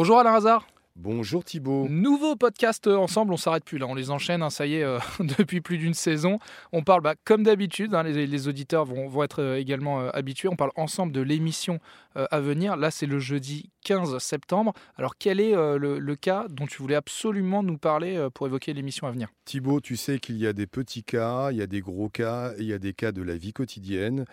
Bonjour 0.00 0.18
Alain 0.18 0.32
Hazard. 0.32 0.66
Bonjour 0.96 1.44
Thibault. 1.44 1.86
Nouveau 1.90 2.34
podcast 2.34 2.86
euh, 2.86 2.96
ensemble, 2.96 3.34
on 3.34 3.36
s'arrête 3.36 3.66
plus 3.66 3.76
là, 3.76 3.86
on 3.86 3.94
les 3.94 4.10
enchaîne, 4.10 4.42
hein, 4.42 4.48
ça 4.48 4.64
y 4.64 4.76
est, 4.76 4.82
euh, 4.82 4.98
depuis 5.20 5.60
plus 5.60 5.76
d'une 5.76 5.92
saison. 5.92 6.38
On 6.72 6.82
parle 6.82 7.02
bah, 7.02 7.16
comme 7.22 7.42
d'habitude, 7.42 7.94
hein, 7.94 8.02
les, 8.02 8.48
auditeurs 8.48 8.86
vont, 8.86 9.08
vont 9.08 9.22
être 9.22 9.42
euh, 9.42 9.58
également 9.58 10.08
habitués, 10.08 10.48
on 10.48 10.56
parle 10.56 10.72
ensemble 10.74 11.12
de 11.12 11.20
l'émission 11.20 11.80
à 12.14 12.40
venir. 12.40 12.78
Là, 12.78 12.90
c'est 12.90 13.04
le 13.04 13.18
jeudi 13.18 13.68
15 13.82 14.18
septembre. 14.18 14.72
Alors, 14.96 15.16
quel 15.16 15.40
est 15.40 15.54
le, 15.54 15.98
le, 15.98 16.16
cas 16.16 16.46
dont 16.48 16.66
tu 16.66 16.82
voulais 16.82 16.94
absolument 16.94 17.62
nous 17.62 17.78
parler 17.78 18.28
pour 18.34 18.46
évoquer 18.46 18.72
l'émission 18.72 19.06
à 19.06 19.10
venir? 19.10 19.28
Thibault, 19.44 19.80
tu 19.80 19.96
sais 19.96 20.18
qu'il 20.18 20.36
y 20.36 20.46
a 20.46 20.52
des 20.52 20.66
petits 20.66 21.04
cas, 21.04 21.50
il 21.50 21.58
y 21.58 21.62
a 21.62 21.66
des 21.66 21.80
gros 21.80 22.08
cas, 22.08 22.52
il 22.58 22.64
y 22.64 22.72
a 22.72 22.78
des 22.78 22.94
cas 22.94 23.12
de 23.12 23.22
la 23.22 23.36
vie 23.36 23.52
quotidienne. 23.52 24.24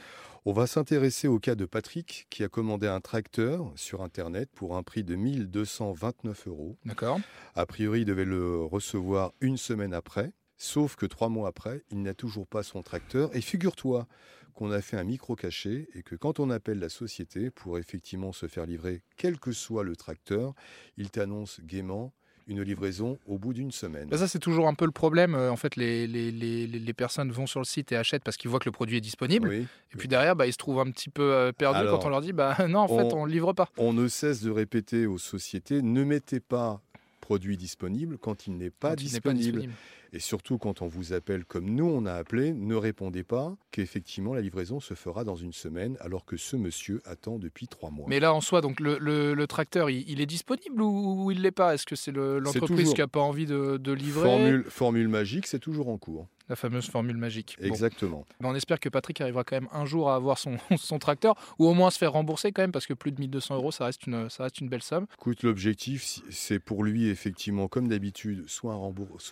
On 0.50 0.54
va 0.54 0.66
s'intéresser 0.66 1.28
au 1.28 1.40
cas 1.40 1.56
de 1.56 1.66
Patrick 1.66 2.26
qui 2.30 2.42
a 2.42 2.48
commandé 2.48 2.88
un 2.88 3.02
tracteur 3.02 3.70
sur 3.76 4.02
Internet 4.02 4.50
pour 4.56 4.78
un 4.78 4.82
prix 4.82 5.04
de 5.04 5.16
1229 5.16 6.48
euros. 6.48 6.78
D'accord. 6.86 7.20
A 7.54 7.66
priori, 7.66 8.04
il 8.04 8.06
devait 8.06 8.24
le 8.24 8.64
recevoir 8.64 9.34
une 9.42 9.58
semaine 9.58 9.94
après. 9.94 10.32
Sauf 10.58 10.96
que 10.96 11.06
trois 11.06 11.30
mois 11.30 11.50
après, 11.50 11.84
il 11.92 12.02
n'a 12.02 12.14
toujours 12.14 12.48
pas 12.48 12.64
son 12.64 12.82
tracteur. 12.82 13.36
Et 13.36 13.42
figure-toi 13.42 14.08
qu'on 14.56 14.72
a 14.72 14.82
fait 14.82 14.98
un 14.98 15.04
micro 15.04 15.36
caché 15.36 15.88
et 15.94 16.02
que 16.02 16.16
quand 16.16 16.40
on 16.40 16.50
appelle 16.50 16.80
la 16.80 16.90
société 16.90 17.52
pour 17.52 17.78
effectivement 17.78 18.32
se 18.32 18.48
faire 18.48 18.66
livrer 18.66 19.04
quel 19.16 19.40
que 19.40 19.52
soit 19.52 19.84
le 19.84 19.96
tracteur, 19.96 20.56
il 20.98 21.12
t'annonce 21.12 21.62
gaiement 21.62 22.12
une 22.48 22.62
livraison 22.62 23.20
au 23.28 23.38
bout 23.38 23.54
d'une 23.54 23.72
semaine. 23.72 24.08
Bah, 24.08 24.18
ça, 24.18 24.28
c'est 24.28 24.40
toujours 24.40 24.68
un 24.68 24.74
peu 24.74 24.86
le 24.86 24.92
problème. 24.92 25.36
Euh, 25.36 25.52
en 25.52 25.58
fait, 25.58 25.76
les, 25.76 26.08
les, 26.08 26.32
les, 26.32 26.66
les, 26.66 26.94
personnes 26.94 27.32
vont 27.32 27.46
sur 27.46 27.60
le 27.60 27.66
site 27.66 27.92
et 27.92 27.98
achètent 27.98 28.24
parce 28.24 28.38
qu'ils 28.38 28.50
voient 28.50 28.60
que 28.60 28.70
le 28.70 28.72
produit 28.72 28.98
est 28.98 29.02
disponible. 29.02 29.54
Et 29.54 29.98
puis 29.98 30.08
derrière, 30.08 30.36
bah, 30.36 30.48
ils 30.48 30.54
se 30.54 30.58
trouvent 30.58 30.80
un 30.80 30.90
petit 30.90 31.10
peu 31.10 31.34
euh, 31.34 31.52
perdus 31.52 31.88
quand 31.90 32.06
on 32.06 32.10
leur 32.10 32.22
dit 32.22 32.34
bah, 32.34 32.56
non, 32.68 32.80
en 32.80 32.88
fait, 32.88 33.14
on 33.14 33.28
ne 33.28 33.32
livre 33.32 33.54
pas. 33.54 33.70
On 33.78 33.94
ne 33.94 34.08
cesse 34.08 34.42
de 34.42 34.50
répéter 34.50 35.06
aux 35.06 35.18
sociétés 35.18 35.82
ne 35.82 36.04
mettez 36.04 36.40
pas 36.40 36.82
produit 37.20 37.58
disponible 37.58 38.18
quand 38.18 38.48
il 38.48 38.58
n'est 38.58 38.70
pas, 38.70 38.96
disponible. 38.96 39.70
Et 40.14 40.20
surtout 40.20 40.58
quand 40.58 40.82
on 40.82 40.88
vous 40.88 41.14
appelle 41.14 41.46
comme 41.46 41.70
nous 41.70 41.86
on 41.86 42.06
a 42.06 42.14
appelé, 42.14 42.54
ne 42.54 42.76
répondez 42.76 43.24
pas 43.24 43.56
qu'effectivement 43.72 44.34
la 44.34 44.42
livraison 44.42 44.80
se 44.80 44.94
fera 44.94 45.24
dans 45.24 45.36
une 45.36 45.54
semaine 45.54 45.98
alors 46.00 46.26
que 46.26 46.38
ce 46.38 46.56
monsieur 46.56 47.02
attend 47.06 47.40
depuis 47.40 47.68
trois 47.68 47.90
mois. 47.90 48.06
Mais 48.08 48.20
là 48.20 48.34
en 48.34 48.42
soi, 48.42 48.62
donc 48.62 48.80
le, 48.80 48.98
le, 49.00 49.48
tracteur, 49.48 49.90
il, 49.90 50.20
est 50.20 50.26
disponible 50.26 50.82
ou, 50.82 51.32
il 51.32 51.38
il 51.38 51.44
l'est 51.44 51.52
pas? 51.52 51.74
Est-ce 51.74 51.86
que 51.86 51.96
c'est 51.96 52.12
l'entreprise 52.12 52.94
qui 52.94 53.00
n'a 53.00 53.08
pas 53.08 53.22
envie 53.22 53.46
de, 53.46 53.78
de 53.78 53.92
livrer? 53.92 54.28
Formule, 54.28 54.66
formule 54.70 55.08
magique, 55.08 55.48
c'est 55.48 55.60
toujours 55.60 55.90
en 55.90 55.98
cours. 55.98 56.28
La 56.50 56.56
fameuse 56.56 56.90
formule 56.90 57.18
magique. 57.18 57.58
Exactement. 57.62 58.26
On 58.42 58.56
espère 58.56 58.80
que 58.80 58.88
Patrick 58.88 59.20
arrivera 59.20 59.44
quand 59.44 59.58
même 59.58 59.68
un 59.74 59.86
jour 59.86 60.10
à 60.10 60.16
avoir 60.16 60.38
son, 60.38 60.58
son, 60.78 60.98
tracteur 60.98 61.36
ou 61.60 61.68
au 61.68 61.74
moins 61.74 61.90
se 61.90 61.98
faire 61.98 62.14
rembourser 62.14 62.54
quand 62.54 62.62
même 62.62 62.72
parce 62.72 62.88
que 62.88 62.94
plus 62.94 63.12
de 63.12 63.20
1200 63.20 63.56
euros, 63.56 63.72
ça 63.72 63.86
reste 63.86 64.08
une, 64.08 64.30
ça 64.30 64.44
reste 64.44 64.62
une 64.62 64.70
belle 64.70 64.82
somme. 64.82 65.08
Écoute, 65.20 65.44
l'objectif, 65.44 66.22
c'est 66.30 66.60
pour 66.60 66.84
lui 66.84 67.10
effectivement, 67.10 67.68
comme 67.68 67.90
d'habitude, 67.90 68.48
soit 68.48 68.74
un 68.74 68.78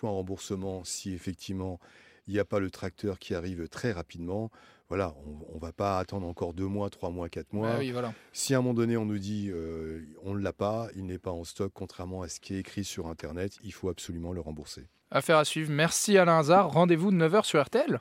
remboursement 0.02 0.65
si 0.84 1.12
effectivement 1.12 1.80
il 2.26 2.34
n'y 2.34 2.40
a 2.40 2.44
pas 2.44 2.58
le 2.58 2.70
tracteur 2.70 3.18
qui 3.18 3.34
arrive 3.34 3.68
très 3.68 3.92
rapidement. 3.92 4.50
Voilà, 4.88 5.14
on 5.50 5.56
ne 5.56 5.60
va 5.60 5.72
pas 5.72 5.98
attendre 5.98 6.26
encore 6.26 6.54
deux 6.54 6.66
mois, 6.66 6.90
trois 6.90 7.10
mois, 7.10 7.28
quatre 7.28 7.52
mois. 7.52 7.72
Ah 7.74 7.78
oui, 7.78 7.90
voilà. 7.90 8.12
Si 8.32 8.54
à 8.54 8.58
un 8.58 8.60
moment 8.62 8.74
donné 8.74 8.96
on 8.96 9.04
nous 9.04 9.18
dit 9.18 9.50
euh, 9.50 10.04
on 10.22 10.34
ne 10.34 10.40
l'a 10.40 10.52
pas, 10.52 10.88
il 10.94 11.06
n'est 11.06 11.18
pas 11.18 11.32
en 11.32 11.44
stock, 11.44 11.72
contrairement 11.74 12.22
à 12.22 12.28
ce 12.28 12.38
qui 12.40 12.54
est 12.54 12.60
écrit 12.60 12.84
sur 12.84 13.08
Internet, 13.08 13.58
il 13.64 13.72
faut 13.72 13.88
absolument 13.88 14.32
le 14.32 14.40
rembourser. 14.40 14.86
Affaire 15.10 15.38
à 15.38 15.44
suivre. 15.44 15.70
Merci 15.70 16.18
Alain 16.18 16.38
Hazard. 16.38 16.72
Rendez-vous 16.72 17.10
de 17.10 17.16
9h 17.16 17.44
sur 17.44 17.62
RTL. 17.62 18.00